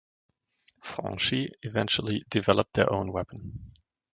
[0.81, 3.61] Franchi eventually developed their own weapon.